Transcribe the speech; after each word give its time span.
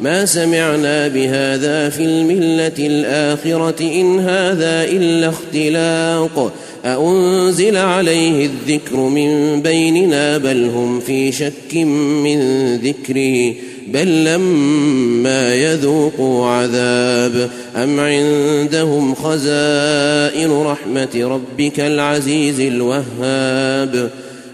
ما 0.00 0.26
سمعنا 0.26 1.08
بهذا 1.08 1.88
في 1.88 2.02
الملة 2.02 2.72
الآخرة 2.78 3.80
إن 3.80 4.20
هذا 4.20 4.84
إلا 4.84 5.28
اختلاق. 5.28 6.52
أأنزل 6.84 7.76
عليه 7.76 8.46
الذكر 8.46 8.96
من 8.96 9.62
بيننا 9.62 10.38
بل 10.38 10.64
هم 10.64 11.00
في 11.00 11.32
شك 11.32 11.74
من 12.24 12.40
ذكره 12.76 13.54
بل 13.86 14.24
لما 14.24 15.54
يذوقوا 15.54 16.46
عذاب. 16.46 17.50
أم 17.76 18.00
عندهم 18.00 19.14
خزائن 19.14 20.52
رحمة 20.52 21.08
ربك 21.16 21.80
العزيز 21.80 22.60
الوهاب؟ 22.60 24.10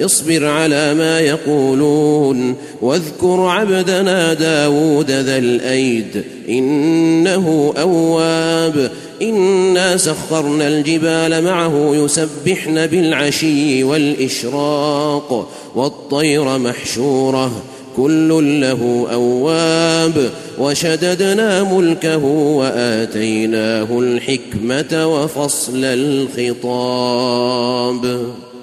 اصبر 0.00 0.46
على 0.46 0.94
ما 0.94 1.20
يقولون 1.20 2.54
واذكر 2.82 3.40
عبدنا 3.40 4.34
داود 4.34 5.10
ذا 5.10 5.38
الأيد 5.38 6.24
إنه 6.48 7.74
أواب. 7.78 8.90
إنا 9.22 9.96
سخرنا 9.96 10.68
الجبال 10.68 11.44
معه 11.44 11.90
يسبحن 11.94 12.86
بالعشي 12.86 13.84
والإشراق 13.84 15.48
والطير 15.74 16.58
محشورة 16.58 17.62
كل 17.96 18.60
له 18.60 19.06
أواب. 19.12 20.30
وشددنا 20.58 21.62
ملكه 21.62 22.24
وآتيناه 22.24 23.98
الحكمة 23.98 25.06
وفصل 25.06 25.84
الخطاب. 25.84 27.87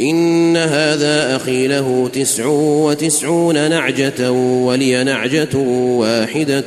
إن 0.00 0.56
هذا 0.56 1.36
أخي 1.36 1.66
له 1.66 2.10
تسع 2.12 2.46
وتسعون 2.46 3.70
نعجة 3.70 4.30
ولي 4.32 5.04
نعجة 5.04 5.58
واحدة 5.98 6.64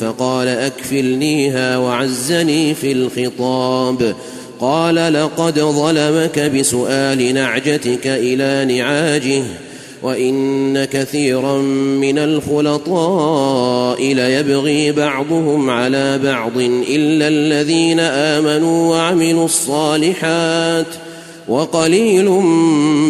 فقال 0.00 0.48
أكفلنيها 0.48 1.78
وعزني 1.78 2.74
في 2.74 2.92
الخطاب. 2.92 4.14
قال 4.60 5.12
لقد 5.12 5.58
ظلمك 5.58 6.38
بسؤال 6.38 7.34
نعجتك 7.34 8.06
إلى 8.06 8.74
نعاجه 8.78 9.42
وإن 10.02 10.84
كثيرا 10.84 11.58
من 12.00 12.18
الخلطاء 12.18 14.02
ليبغي 14.14 14.92
بعضهم 14.92 15.70
على 15.70 16.18
بعض 16.18 16.58
إلا 16.88 17.28
الذين 17.28 18.00
آمنوا 18.00 18.96
وعملوا 18.96 19.44
الصالحات. 19.44 21.05
وقليل 21.48 22.28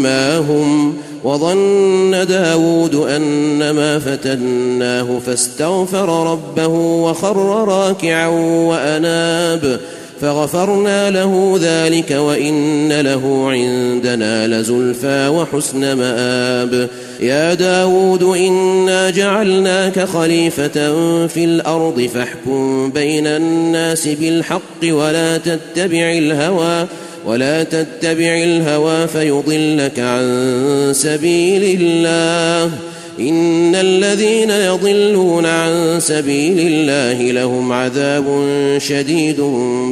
ما 0.03 0.39
هم 0.39 0.97
وظن 1.25 2.27
داود 2.29 2.95
أنما 2.95 3.99
فتناه 3.99 5.19
فاستغفر 5.27 6.33
ربه 6.33 6.67
وخر 6.67 7.69
راكعا 7.69 8.27
وأناب 8.67 9.81
فغفرنا 10.21 11.11
له 11.11 11.59
ذلك 11.63 12.11
وإن 12.11 13.01
له 13.01 13.51
عندنا 13.51 14.47
لزلفى 14.47 15.29
وحسن 15.29 15.93
مآب 15.93 16.89
يا 17.21 17.55
داود 17.55 18.23
إنا 18.23 19.11
جعلناك 19.11 20.01
خليفة 20.05 20.97
في 21.27 21.45
الأرض 21.45 22.11
فاحكم 22.15 22.91
بين 22.91 23.27
الناس 23.27 24.09
بالحق 24.09 24.83
ولا 24.85 25.39
تتبع 25.39 26.11
الهوى 26.11 26.87
ولا 27.27 27.63
تتبع 27.63 28.37
الهوى 28.45 29.07
فيضلك 29.07 29.99
عن 29.99 30.93
سبيل 30.93 31.81
الله. 31.81 32.71
إن 33.21 33.75
الذين 33.75 34.51
يضلون 34.51 35.47
عن 35.47 36.01
سبيل 36.01 36.59
الله 36.59 37.33
لهم 37.33 37.73
عذاب 37.73 38.25
شديد 38.79 39.41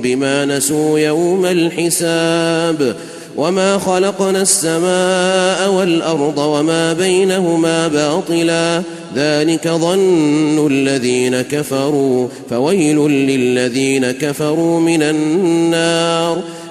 بما 0.02 0.44
نسوا 0.44 0.98
يوم 0.98 1.46
الحساب. 1.46 2.96
وما 3.36 3.78
خلقنا 3.78 4.42
السماء 4.42 5.70
والأرض 5.70 6.38
وما 6.38 6.92
بينهما 6.92 7.88
باطلا. 7.88 8.82
ذلك 9.16 9.68
ظن 9.68 10.66
الذين 10.70 11.42
كفروا. 11.42 12.28
فويل 12.50 12.98
للذين 13.08 14.10
كفروا 14.10 14.80
من 14.80 15.02
النار. 15.02 16.42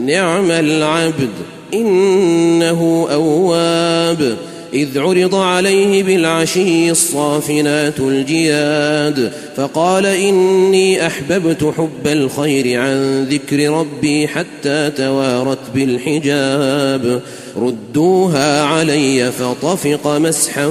نعم 0.00 0.50
العبد 0.50 1.30
إنه 1.74 3.08
أواب. 3.12 4.36
إذ 4.74 4.98
عرض 4.98 5.34
عليه 5.34 6.02
بالعشي 6.02 6.90
الصافنات 6.90 8.00
الجياد 8.00 9.32
فقال 9.56 10.06
إني 10.06 11.06
أحببت 11.06 11.72
حب 11.76 12.06
الخير 12.06 12.80
عن 12.80 13.24
ذكر 13.24 13.70
ربي 13.70 14.28
حتى 14.28 14.90
توارت 14.96 15.58
بالحجاب. 15.74 17.20
ردوها 17.56 18.62
علي 18.62 19.32
فطفق 19.32 20.06
مسحا 20.06 20.68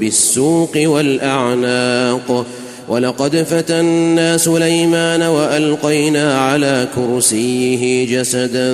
بالسوق 0.00 0.72
والأعناق. 0.76 2.46
ولقد 2.88 3.36
فتنا 3.36 4.36
سليمان 4.36 5.22
وألقينا 5.22 6.38
على 6.38 6.88
كرسيه 6.96 8.18
جسدا 8.18 8.72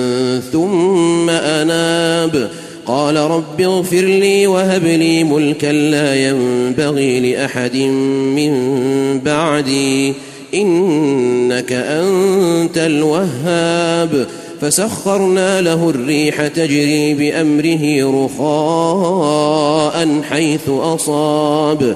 ثم 0.51 1.29
أناب. 1.29 2.49
قال 2.85 3.17
رب 3.17 3.61
اغفر 3.61 4.01
لي 4.01 4.47
وهب 4.47 4.83
لي 4.83 5.23
ملكا 5.23 5.67
لا 5.67 6.29
ينبغي 6.29 7.33
لأحد 7.33 7.75
من 8.35 8.53
بعدي. 9.19 10.13
إنك 10.53 11.71
أنت 11.71 12.77
الوهاب. 12.77 14.27
فسخرنا 14.61 15.61
له 15.61 15.89
الريح 15.89 16.47
تجري 16.47 17.13
بأمره 17.13 18.11
رخاء 18.25 20.21
حيث 20.29 20.69
أصاب. 20.69 21.95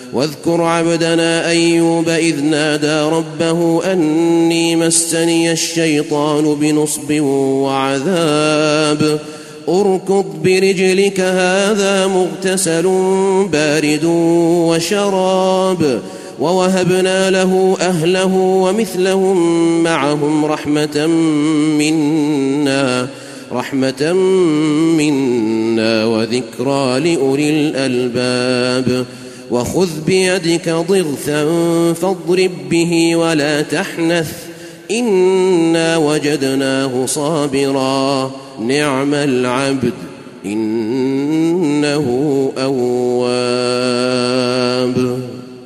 واذكر 0.13 0.61
عبدنا 0.61 1.49
أيوب 1.49 2.09
إذ 2.09 2.43
نادى 2.43 3.15
ربه 3.15 3.91
أني 3.93 4.75
مسني 4.75 5.51
الشيطان 5.51 6.55
بنصب 6.55 7.21
وعذاب. 7.21 9.19
اركض 9.69 10.25
برجلك 10.43 11.19
هذا 11.19 12.07
مغتسل 12.07 12.83
بارد 13.51 14.05
وشراب. 14.67 16.01
ووهبنا 16.39 17.29
له 17.29 17.77
أهله 17.81 18.35
ومثلهم 18.35 19.37
معهم 19.83 20.45
رحمة 20.45 21.07
منا 21.77 23.07
رحمة 23.51 24.13
منا 24.97 26.05
وذكرى 26.05 26.99
لأولي 26.99 27.49
الألباب. 27.49 29.05
وخذ 29.51 29.89
بيدك 30.05 30.69
ضغثا 30.69 31.43
فاضرب 31.93 32.51
به 32.69 33.15
ولا 33.15 33.61
تحنث 33.61 34.31
إنا 34.91 35.97
وجدناه 35.97 37.05
صابرا. 37.05 38.31
نعم 38.59 39.13
العبد 39.13 39.93
إنه 40.45 42.05
أواب. 42.57 43.91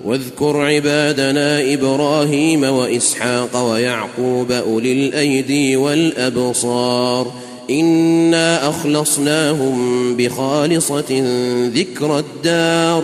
واذكر 0.06 0.58
عبادنا 0.58 1.74
إبراهيم 1.74 2.64
وإسحاق 2.64 3.72
ويعقوب 3.72 4.52
أولي 4.52 5.08
الأيدي 5.08 5.76
والأبصار. 5.76 7.32
إنا 7.70 8.70
أخلصناهم 8.70 10.18
بخالصة 10.18 11.24
ذكر 11.76 12.20
الدار. 12.20 13.04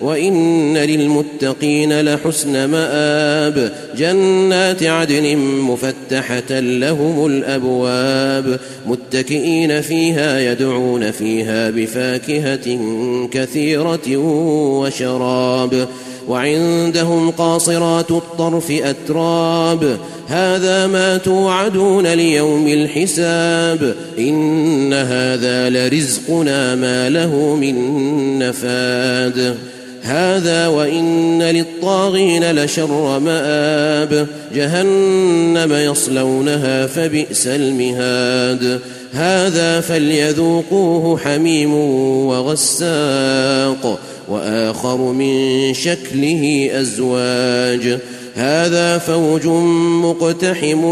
وإن 0.00 0.76
للمتقين 0.76 2.00
لحسن 2.00 2.64
مآب. 2.64 3.72
جنات 3.96 4.82
عدن 4.82 5.36
مفتحة 5.36 6.60
لهم 6.60 7.26
الأبواب. 7.26 8.60
متكئين 8.86 9.80
فيها 9.80 10.52
يدعون 10.52 11.10
فيها 11.10 11.70
بفاكهة 11.70 12.78
كثيرة 13.32 14.16
وشراب. 14.80 15.88
وعندهم 16.28 17.30
قاصرات 17.30 18.10
الطرف 18.10 18.70
أتراب. 18.70 19.98
هذا 20.28 20.86
ما 20.86 21.16
توعدون 21.16 22.06
ليوم 22.06 22.68
الحساب. 22.68 23.94
إن 24.18 24.92
هذا 24.92 25.70
لرزقنا 25.70 26.74
ما 26.74 27.08
له 27.08 27.56
من 27.56 28.38
نفاد. 28.38 29.56
هذا 30.02 30.66
وإن 30.66 31.42
للطاغين 31.42 32.50
لشر 32.50 33.18
مآب 33.18 34.26
جهنم 34.54 35.72
يصلونها 35.72 36.86
فبئس 36.86 37.46
المهاد 37.46 38.80
هذا 39.12 39.80
فليذوقوه 39.80 41.18
حميم 41.18 41.74
وغساق 42.26 44.00
وآخر 44.28 44.96
من 44.96 45.74
شكله 45.74 46.70
أزواج 46.72 47.98
هذا 48.34 48.98
فوج 48.98 49.46
مقتحم 50.04 50.84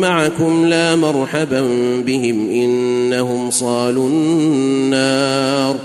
معكم 0.00 0.66
لا 0.66 0.96
مرحبا 0.96 1.60
بهم 2.06 2.50
إنهم 2.50 3.50
صالوا 3.50 4.08
النار 4.08 5.76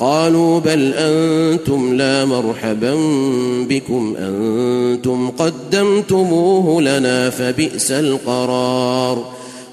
قالوا 0.00 0.60
بل 0.60 0.94
أنتم 0.96 1.94
لا 1.94 2.24
مرحبا 2.24 2.94
بكم 3.68 4.14
أنتم 4.18 5.30
قدمتموه 5.30 6.82
لنا 6.82 7.30
فبئس 7.30 7.90
القرار. 7.90 9.24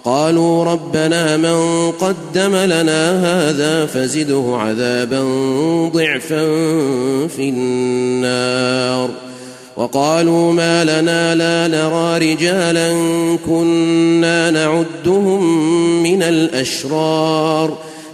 قالوا 0.06 0.64
ربنا 0.64 1.38
من 1.38 1.92
قدم 1.92 2.56
لنا 2.56 3.12
هذا 3.50 3.86
فزده 3.86 4.44
عذابا 4.48 5.24
ضعفا 5.94 6.48
في 7.28 7.50
النار. 7.50 9.10
وقالوا 9.78 10.54
ما 10.54 10.84
لنا 10.84 11.36
لا 11.36 11.68
نرى 11.68 12.34
رجالا 12.34 12.94
كنا 13.48 14.52
نعدهم 14.52 15.44
من 16.04 16.24
الأشرار. 16.24 17.78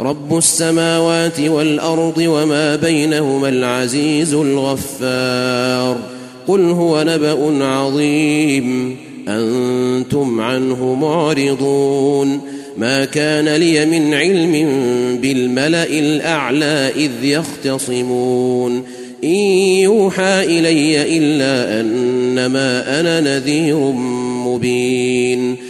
رب 0.00 0.36
السماوات 0.36 1.40
والأرض 1.40 2.18
وما 2.18 2.76
بينهما 2.76 3.48
العزيز 3.48 4.34
الغفار. 4.34 5.96
قل 6.48 6.60
هو 6.60 7.02
نبأ 7.02 7.64
عظيم. 7.64 8.96
أنتم 9.28 10.40
عنه 10.40 10.94
معرضون. 10.94 12.40
ما 12.78 13.04
كان 13.04 13.48
لي 13.48 13.86
من 13.86 14.14
علم 14.14 14.52
بالملأ 15.22 15.86
الأعلى 15.86 16.92
إذ 16.96 17.10
يختصمون. 17.22 18.82
إن 19.24 19.34
يوحى 19.82 20.44
إلي 20.44 21.18
إلا 21.18 21.80
أنما 21.80 23.00
أنا 23.00 23.20
نذير 23.20 23.76
مبين. 24.46 25.69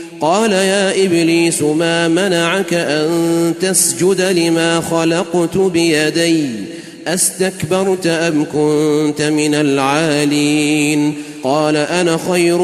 قال 0.21 0.51
يا 0.51 1.05
إبليس 1.05 1.61
ما 1.61 2.07
منعك 2.07 2.73
أن 2.73 3.53
تسجد 3.61 4.21
لما 4.21 4.81
خلقت 4.81 5.57
بيدي؟ 5.57 6.45
أستكبرت 7.07 8.07
أم 8.07 8.45
كنت 8.45 9.21
من 9.21 9.55
العالين؟ 9.55 11.13
قال 11.43 11.75
أنا 11.75 12.19
خير 12.31 12.57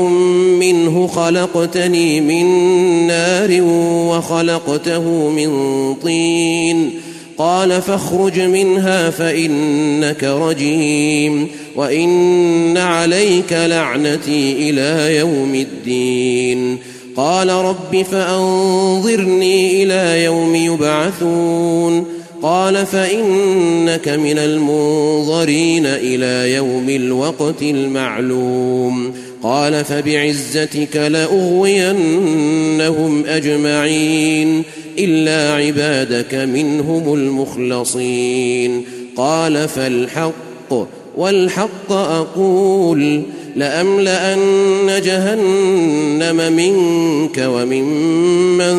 منه 0.60 1.08
خلقتني 1.08 2.22
من 2.22 2.46
نار 3.08 3.62
وخلقته 4.10 5.30
من 5.30 5.50
طين. 5.94 6.92
قال 7.38 7.82
فاخرج 7.82 8.40
منها 8.40 9.10
فإنك 9.10 10.24
رجيم 10.24 11.48
وإن 11.76 12.78
عليك 12.78 13.54
لعنتي 13.54 14.70
إلى 14.70 15.18
يوم 15.18 15.56
الدين. 15.56 16.78
قال 17.18 17.50
رب 17.50 18.06
فأنظرني 18.12 19.84
إلى 19.84 20.24
يوم 20.24 20.56
يبعثون. 20.56 22.06
قال 22.42 22.86
فإنك 22.86 24.08
من 24.08 24.38
المنظرين 24.38 25.86
إلى 25.86 26.54
يوم 26.56 26.90
الوقت 26.90 27.62
المعلوم. 27.62 29.14
قال 29.44 29.86
فبعزتك 29.86 30.96
لأغوينهم 30.96 32.06
أجمعين 33.26 34.64
إلا 35.00 35.54
عبادك 35.54 36.36
منهم 36.36 37.14
المخلصين. 37.14 38.86
قال 39.16 39.68
فالحق 39.68 40.88
والحق 41.18 41.92
أقول. 41.92 43.24
لأملأن 43.58 45.02
جهنم 45.06 46.54
منك 46.54 47.38
وممن 47.38 48.78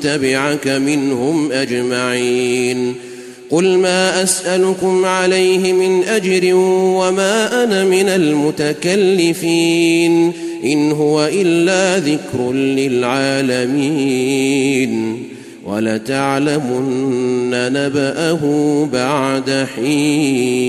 تبعك 0.00 0.68
منهم 0.68 1.52
أجمعين. 1.52 2.94
قل 3.50 3.78
ما 3.78 4.22
أسألكم 4.22 5.04
عليه 5.04 5.72
من 5.72 6.04
أجر 6.04 6.54
وما 6.54 7.64
أنا 7.64 7.84
من 7.84 8.08
المتكلفين. 8.08 9.32
إن 10.64 10.92
هو 10.92 11.28
إلا 11.32 11.98
ذكر 11.98 12.52
للعالمين. 12.52 13.70
ولتعلمن 15.66 17.50
نبأه 17.50 18.40
بعد 18.92 19.66
حين. 19.76 20.60